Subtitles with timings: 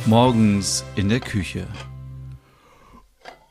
[0.05, 1.67] Morgens in der Küche.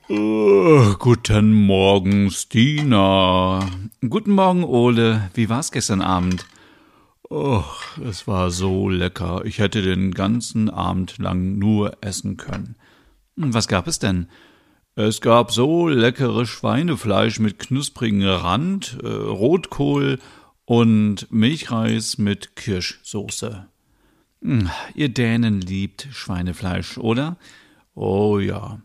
[0.08, 3.68] Uh, guten Morgen, Stina.
[4.08, 5.32] Guten Morgen, Ole.
[5.34, 6.46] Wie war's gestern Abend?
[7.32, 7.64] Oh,
[8.08, 9.42] es war so lecker.
[9.46, 12.76] Ich hätte den ganzen Abend lang nur essen können.
[13.36, 14.28] Was gab es denn?
[14.96, 20.20] Es gab so leckeres Schweinefleisch mit knusprigem Rand, äh, Rotkohl
[20.66, 23.68] und Milchreis mit Kirschsoße.
[24.42, 27.38] Hm, ihr Dänen liebt Schweinefleisch, oder?
[27.96, 28.82] Oh ja.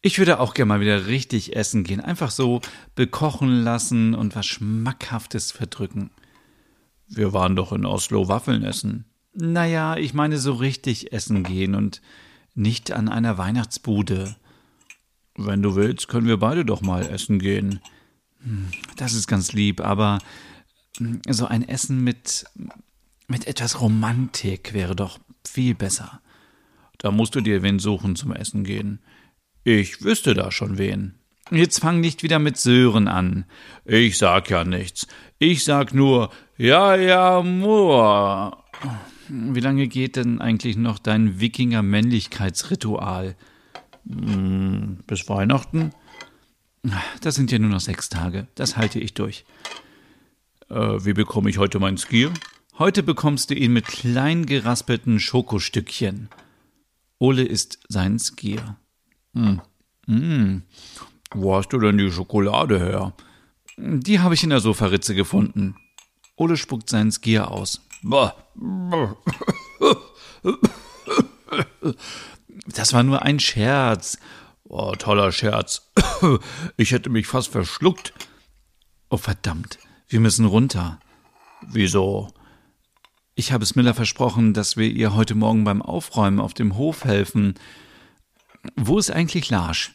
[0.00, 2.00] Ich würde auch gerne mal wieder richtig essen gehen.
[2.00, 2.60] Einfach so
[2.96, 6.10] bekochen lassen und was Schmackhaftes verdrücken.
[7.06, 9.04] Wir waren doch in Oslo Waffeln essen.
[9.34, 12.00] Naja, ich meine so richtig essen gehen und
[12.54, 14.36] nicht an einer Weihnachtsbude.
[15.40, 17.80] Wenn du willst, können wir beide doch mal essen gehen.
[18.42, 20.18] Hm, das ist ganz lieb, aber
[21.28, 22.44] so ein Essen mit,
[23.28, 26.20] mit etwas Romantik wäre doch viel besser.
[26.98, 28.98] Da musst du dir wen suchen zum Essen gehen.
[29.62, 31.14] Ich wüsste da schon wen.
[31.52, 33.44] Jetzt fang nicht wieder mit Sören an.
[33.84, 35.06] Ich sag ja nichts.
[35.38, 38.64] Ich sag nur, ja, ja, Moor.
[39.28, 43.36] Wie lange geht denn eigentlich noch dein Wikinger-Männlichkeitsritual?
[44.08, 45.92] Hm, bis Weihnachten?
[47.20, 48.46] Das sind ja nur noch sechs Tage.
[48.54, 49.44] Das halte ich durch.
[50.70, 52.32] Äh, wie bekomme ich heute meinen Skier?
[52.78, 56.28] Heute bekommst du ihn mit klein geraspelten Schokostückchen.
[57.18, 58.76] Ole isst seinen Skier.
[59.34, 59.60] Hm.
[60.06, 60.62] Hm.
[61.32, 63.12] Wo hast du denn die Schokolade her?
[63.76, 65.76] Die habe ich in der Sofaritze gefunden.
[66.36, 67.82] Ole spuckt seinen Skier aus.
[72.66, 74.18] Das war nur ein Scherz.
[74.64, 75.90] Oh, toller Scherz.
[76.76, 78.12] Ich hätte mich fast verschluckt.
[79.10, 79.78] Oh, verdammt.
[80.08, 81.00] Wir müssen runter.
[81.66, 82.32] Wieso?
[83.34, 87.54] Ich habe Smiller versprochen, dass wir ihr heute Morgen beim Aufräumen auf dem Hof helfen.
[88.76, 89.94] Wo ist eigentlich Larsch?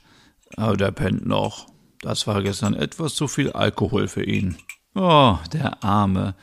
[0.58, 1.68] Oh, der pennt noch.
[2.02, 4.58] Das war gestern etwas zu viel Alkohol für ihn.
[4.96, 6.36] Oh, der Arme.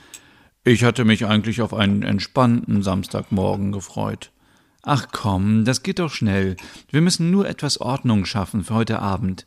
[0.65, 4.31] Ich hatte mich eigentlich auf einen entspannten Samstagmorgen gefreut.
[4.83, 6.57] Ach komm, das geht doch schnell.
[6.91, 9.47] Wir müssen nur etwas Ordnung schaffen für heute Abend.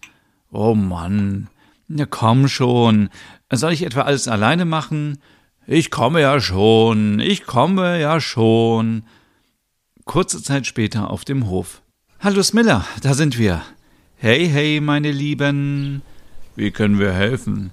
[0.51, 1.49] Oh Mann.
[1.87, 3.09] Na komm schon.
[3.51, 5.19] Soll ich etwa alles alleine machen?
[5.65, 9.03] Ich komme ja schon, ich komme ja schon.
[10.05, 11.81] Kurze Zeit später auf dem Hof.
[12.19, 13.61] Hallo Smiller, da sind wir.
[14.15, 16.01] Hey, hey, meine Lieben.
[16.55, 17.71] Wie können wir helfen?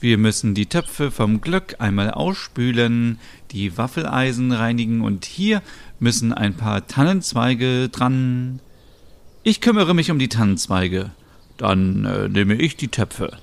[0.00, 3.18] Wir müssen die Töpfe vom Glöck einmal ausspülen,
[3.50, 5.62] die Waffeleisen reinigen und hier
[5.98, 8.60] müssen ein paar Tannenzweige dran.
[9.42, 11.12] Ich kümmere mich um die Tannenzweige.
[11.56, 13.38] Dann äh, nehme ich die Töpfe.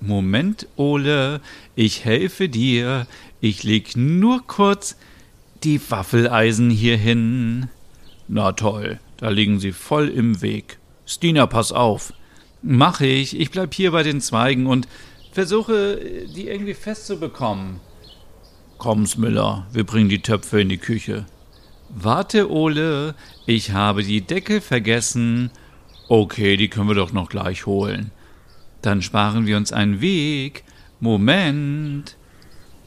[0.00, 1.40] Moment, Ole,
[1.76, 3.06] ich helfe dir.
[3.40, 4.96] Ich leg nur kurz
[5.62, 7.68] die Waffeleisen hier hin.
[8.26, 10.78] Na toll, da liegen sie voll im Weg.
[11.06, 12.12] Stina, pass auf.
[12.62, 13.38] Mach ich.
[13.38, 14.88] Ich bleib hier bei den Zweigen und
[15.36, 17.80] versuche, die irgendwie festzubekommen.
[18.78, 21.26] Komm, Smiller, wir bringen die Töpfe in die Küche.
[21.90, 23.14] Warte, Ole,
[23.44, 25.50] ich habe die Deckel vergessen.
[26.08, 28.12] Okay, die können wir doch noch gleich holen.
[28.80, 30.64] Dann sparen wir uns einen Weg.
[31.00, 32.16] Moment.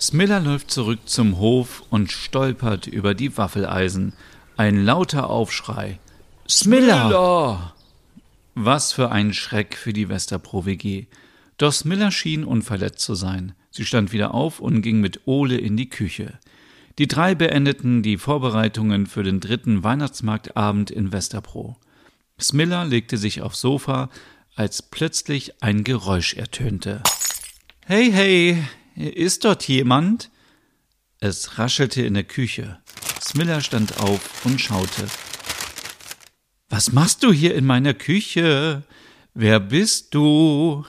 [0.02, 4.14] Smiller läuft zurück zum Hof und stolpert über die Waffeleisen.
[4.58, 6.00] Ein lauter Aufschrei.
[6.50, 7.02] Smiller!
[7.02, 7.76] Smiller!
[8.56, 11.06] Was für ein Schreck für die Westerpro WG.
[11.60, 13.54] Doch Smiller schien unverletzt zu sein.
[13.70, 16.40] Sie stand wieder auf und ging mit Ole in die Küche.
[16.98, 21.78] Die drei beendeten die Vorbereitungen für den dritten Weihnachtsmarktabend in Westerpro.
[22.40, 24.10] Smiller legte sich aufs Sofa,
[24.56, 27.04] als plötzlich ein Geräusch ertönte.
[27.86, 28.64] Hey, hey,
[28.96, 30.30] ist dort jemand?
[31.20, 32.80] Es raschelte in der Küche.
[33.22, 35.08] Smiller stand auf und schaute.
[36.70, 38.84] Was machst du hier in meiner Küche?
[39.34, 40.86] Wer bist du?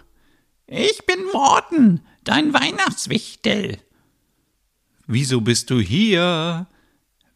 [0.73, 3.79] Ich bin Morten, dein Weihnachtswichtel.
[5.09, 6.69] Wieso bist du hier?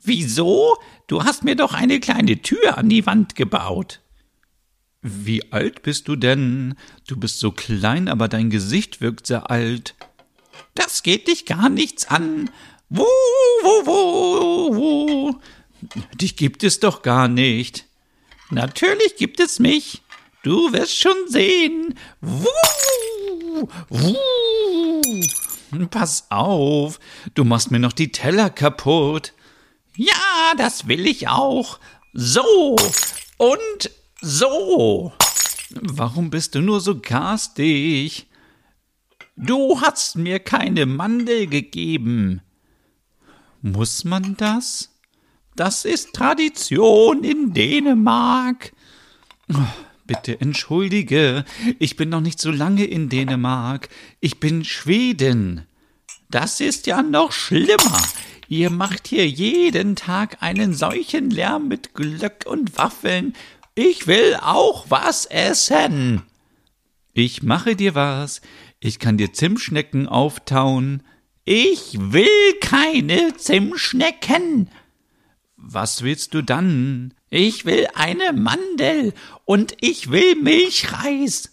[0.00, 0.76] Wieso?
[1.08, 3.98] Du hast mir doch eine kleine Tür an die Wand gebaut.
[5.02, 6.76] Wie alt bist du denn?
[7.08, 9.96] Du bist so klein, aber dein Gesicht wirkt sehr alt.
[10.76, 12.50] Das geht dich gar nichts an.
[12.88, 15.34] Wuh, wuh, wuh, wuh.
[16.14, 17.86] Dich gibt es doch gar nicht.
[18.50, 20.02] Natürlich gibt es mich.
[20.44, 21.98] Du wirst schon sehen.
[22.20, 22.46] Wuh.
[25.90, 27.00] Pass auf,
[27.34, 29.32] du machst mir noch die Teller kaputt.
[29.96, 31.78] Ja, das will ich auch.
[32.12, 32.76] So
[33.38, 33.90] und
[34.20, 35.12] so.
[35.70, 38.26] Warum bist du nur so garstig?
[39.36, 42.40] Du hast mir keine Mandel gegeben.
[43.62, 44.90] Muss man das?
[45.56, 48.72] Das ist Tradition in Dänemark.
[50.06, 51.44] Bitte entschuldige,
[51.78, 53.88] ich bin noch nicht so lange in Dänemark.
[54.20, 55.66] Ich bin Schweden.
[56.30, 58.02] Das ist ja noch schlimmer.
[58.48, 63.34] Ihr macht hier jeden Tag einen solchen Lärm mit Glöck und Waffeln.
[63.74, 66.22] Ich will auch was essen.
[67.14, 68.42] Ich mache dir was.
[68.80, 71.02] Ich kann dir Zimtschnecken auftauen.
[71.44, 74.68] Ich will keine Zimtschnecken.
[75.56, 77.14] Was willst du dann?
[77.30, 79.14] Ich will eine Mandel
[79.44, 81.50] und ich will Milchreis.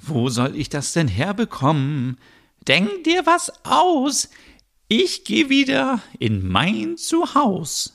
[0.00, 2.18] Wo soll ich das denn herbekommen?
[2.66, 4.28] Denk dir was aus.
[4.88, 7.94] Ich geh wieder in mein Zuhaus.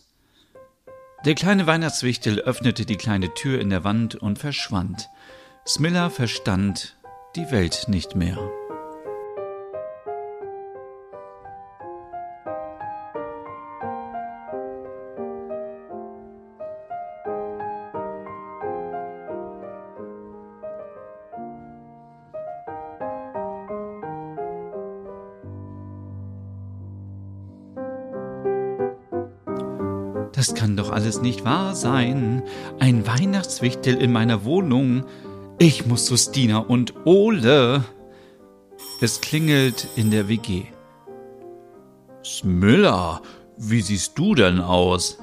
[1.26, 5.10] Der kleine Weihnachtswichtel öffnete die kleine Tür in der Wand und verschwand.
[5.66, 6.98] Smilla verstand
[7.36, 8.38] die Welt nicht mehr.
[30.44, 32.44] Das kann doch alles nicht wahr sein.
[32.78, 35.06] Ein Weihnachtswichtel in meiner Wohnung.
[35.58, 37.86] Ich muss zu Stina und Ole.
[39.00, 40.64] Es klingelt in der WG.
[42.26, 43.22] Smüller,
[43.56, 45.18] wie siehst du denn aus?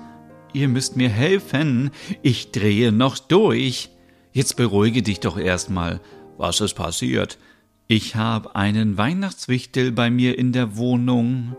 [0.54, 1.90] Ihr müsst mir helfen.
[2.22, 3.90] Ich drehe noch durch.
[4.32, 6.00] Jetzt beruhige dich doch erstmal.
[6.38, 7.36] Was ist passiert?
[7.88, 11.56] Ich habe einen Weihnachtswichtel bei mir in der Wohnung.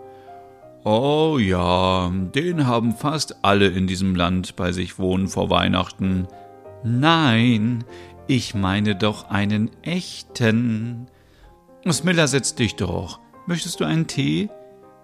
[0.83, 6.27] Oh ja, den haben fast alle in diesem Land bei sich wohnen vor Weihnachten.
[6.83, 7.83] Nein,
[8.27, 11.07] ich meine doch einen echten.
[11.89, 13.19] Smilla, setz dich doch.
[13.45, 14.49] Möchtest du einen Tee?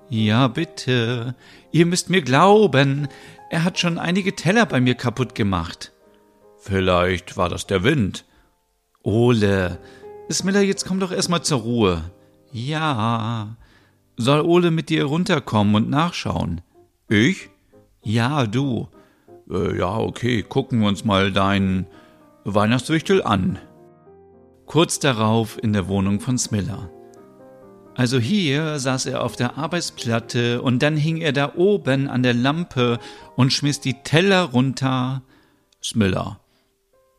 [0.09, 1.35] Ja, bitte.
[1.71, 3.07] Ihr müsst mir glauben.
[3.51, 5.93] Er hat schon einige Teller bei mir kaputt gemacht.
[6.57, 8.25] Vielleicht war das der Wind.
[9.03, 9.79] Ole,
[10.31, 12.11] Smilla, jetzt komm doch erstmal zur Ruhe.
[12.51, 13.57] Ja.
[14.19, 16.61] Soll Ole mit dir runterkommen und nachschauen?
[17.07, 17.51] Ich?
[18.03, 18.87] Ja, du.
[19.47, 21.85] Äh, ja, okay, gucken wir uns mal deinen
[22.43, 23.59] Weihnachtswichtel an.
[24.65, 26.89] Kurz darauf in der Wohnung von Smiller.
[27.93, 32.33] Also hier saß er auf der Arbeitsplatte und dann hing er da oben an der
[32.33, 32.99] Lampe
[33.35, 35.21] und schmiss die Teller runter.
[35.81, 36.39] Smiller,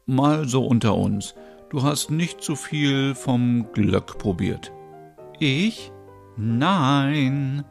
[0.06, 1.34] mal so unter uns.
[1.70, 4.72] Du hast nicht zu viel vom Glöck probiert.
[5.38, 5.92] Ich?
[6.38, 7.64] Nein.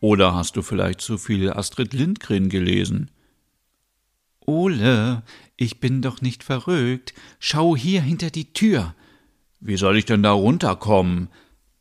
[0.00, 3.10] Oder hast du vielleicht zu viel Astrid Lindgren gelesen?
[4.40, 5.22] Ole,
[5.56, 7.14] ich bin doch nicht verrückt.
[7.40, 8.94] Schau hier hinter die Tür.
[9.60, 11.28] Wie soll ich denn da runterkommen?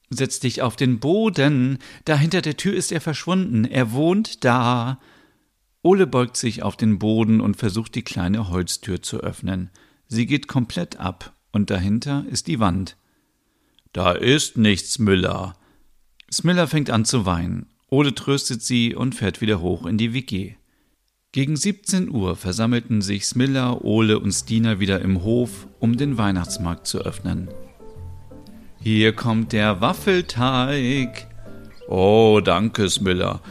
[0.10, 1.80] Setz dich auf den Boden.
[2.06, 3.66] Da hinter der Tür ist er verschwunden.
[3.66, 5.02] Er wohnt da.
[5.82, 9.70] Ole beugt sich auf den Boden und versucht die kleine Holztür zu öffnen.
[10.08, 12.96] Sie geht komplett ab, und dahinter ist die Wand.
[13.92, 15.56] Da ist nichts, Müller.
[16.32, 17.68] Smilla fängt an zu weinen.
[17.90, 20.56] Ole tröstet sie und fährt wieder hoch in die WG.
[21.32, 26.88] Gegen 17 Uhr versammelten sich Smilla, Ole und Stina wieder im Hof, um den Weihnachtsmarkt
[26.88, 27.50] zu öffnen.
[28.82, 31.28] Hier kommt der Waffelteig.
[31.88, 33.42] Oh, danke, Smilla.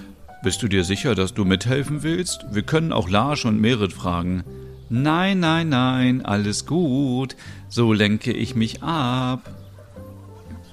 [0.43, 2.45] Bist du dir sicher, dass du mithelfen willst?
[2.50, 4.45] Wir können auch Larsch und Merit fragen.
[4.88, 7.37] Nein, nein, nein, alles gut.
[7.69, 9.63] So lenke ich mich ab.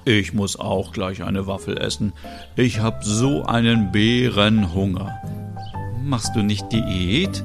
[0.04, 2.12] Ich muss auch gleich eine Waffel essen.
[2.56, 5.16] Ich hab so einen Bärenhunger.
[6.02, 7.44] Machst du nicht Diät?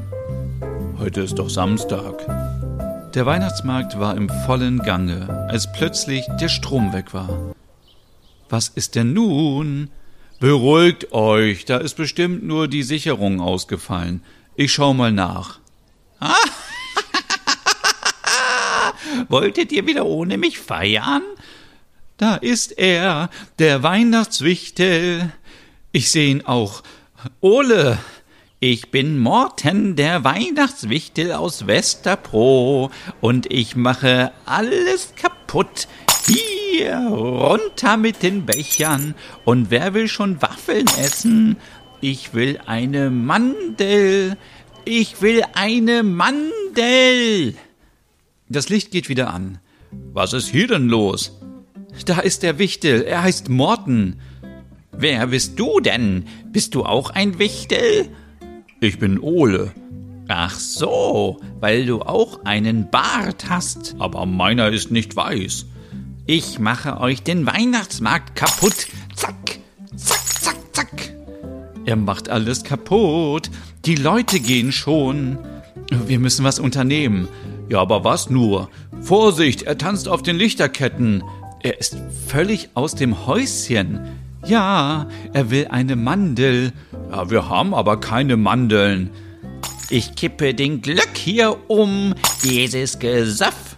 [0.97, 2.25] Heute ist doch Samstag.
[3.13, 7.53] Der Weihnachtsmarkt war im vollen Gange, als plötzlich der Strom weg war.
[8.49, 9.91] Was ist denn nun?
[10.39, 14.23] Beruhigt euch, da ist bestimmt nur die Sicherung ausgefallen.
[14.55, 15.59] Ich schau mal nach.
[19.29, 21.21] Wolltet ihr wieder ohne mich feiern?
[22.17, 25.31] Da ist er, der Weihnachtswichtel.
[25.91, 26.83] Ich sehe ihn auch.
[27.41, 27.97] Ole,
[28.59, 32.89] Ich bin Morten, der Weihnachtswichtel aus Westerpro,
[33.21, 35.88] und ich mache alles kaputt.
[36.25, 39.13] Hier, runter mit den Bechern.
[39.45, 41.57] Und wer will schon Waffeln essen?
[42.01, 44.38] Ich will eine Mandel.
[44.86, 47.53] Ich will eine Mandel.
[48.50, 49.59] Das Licht geht wieder an.
[50.13, 51.39] Was ist hier denn los?
[52.05, 53.03] Da ist der Wichtel.
[53.03, 54.19] Er heißt Morten.
[54.91, 56.25] Wer bist du denn?
[56.51, 58.09] Bist du auch ein Wichtel?
[58.79, 59.71] Ich bin Ole.
[60.27, 63.95] Ach so, weil du auch einen Bart hast.
[63.99, 65.65] Aber meiner ist nicht weiß.
[66.25, 68.87] Ich mache euch den Weihnachtsmarkt kaputt.
[69.15, 69.59] Zack,
[69.95, 71.13] zack, zack, zack.
[71.85, 73.49] Er macht alles kaputt.
[73.85, 75.37] Die Leute gehen schon.
[76.05, 77.29] Wir müssen was unternehmen.
[77.69, 78.69] Ja, aber was nur?
[79.01, 81.23] Vorsicht, er tanzt auf den Lichterketten.
[81.63, 81.97] Er ist
[82.27, 83.99] völlig aus dem Häuschen.
[84.45, 86.71] Ja, er will eine Mandel.
[87.11, 89.09] Ja, wir haben aber keine Mandeln.
[89.89, 93.77] Ich kippe den Glöck hier um, dieses Gesaff.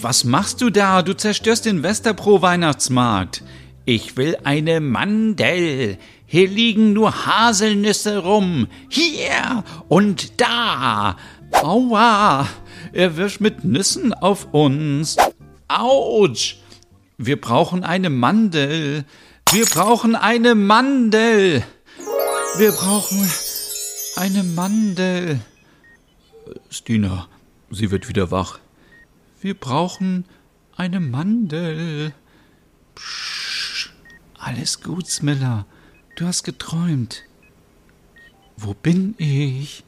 [0.00, 1.02] Was machst du da?
[1.02, 3.42] Du zerstörst den Westerpro Weihnachtsmarkt.
[3.84, 5.98] Ich will eine Mandel.
[6.26, 8.66] Hier liegen nur Haselnüsse rum.
[8.88, 11.16] Hier und da.
[11.52, 12.48] Aua!
[12.92, 15.16] Er wirft mit Nüssen auf uns.
[15.68, 16.63] Autsch!
[17.16, 19.04] Wir brauchen eine Mandel.
[19.52, 21.64] Wir brauchen eine Mandel.
[22.58, 23.30] Wir brauchen
[24.16, 25.40] eine Mandel.
[26.70, 27.28] Stina,
[27.70, 28.58] sie wird wieder wach.
[29.40, 30.24] Wir brauchen
[30.76, 32.12] eine Mandel.
[32.96, 33.92] Psch,
[34.36, 35.66] alles gut, Smiller.
[36.16, 37.22] Du hast geträumt.
[38.56, 39.84] Wo bin ich?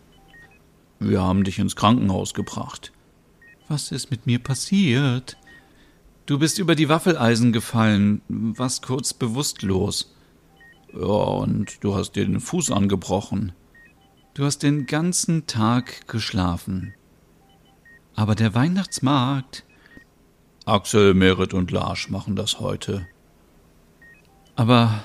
[1.01, 2.93] Wir haben dich ins Krankenhaus gebracht.
[3.67, 5.37] Was ist mit mir passiert?
[6.27, 10.13] Du bist über die Waffeleisen gefallen, warst kurz bewusstlos.
[10.93, 13.53] Ja, und du hast dir den Fuß angebrochen.
[14.35, 16.95] Du hast den ganzen Tag geschlafen.
[18.17, 19.65] Aber der Weihnachtsmarkt.
[20.65, 23.07] Axel, Merit und Lars machen das heute.
[24.57, 25.05] Aber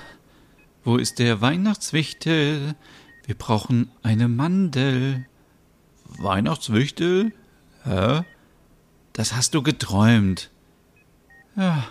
[0.82, 2.74] wo ist der Weihnachtswichtel?
[3.26, 5.26] Wir brauchen eine Mandel.
[6.04, 7.32] Weihnachtswichtel?
[7.84, 8.22] Hä?
[9.12, 10.51] Das hast du geträumt.
[11.56, 11.84] Ja,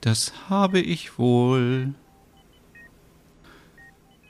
[0.00, 1.94] das habe ich wohl.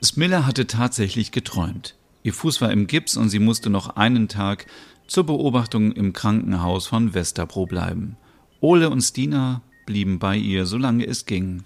[0.03, 1.95] Smilla hatte tatsächlich geträumt.
[2.23, 4.67] Ihr Fuß war im Gips und sie musste noch einen Tag
[5.07, 8.17] zur Beobachtung im Krankenhaus von Westerpro bleiben.
[8.59, 11.63] Ole und Stina blieben bei ihr, solange es ging.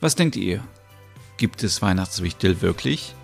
[0.00, 0.62] Was denkt ihr?
[1.36, 3.14] Gibt es Weihnachtswichtel wirklich?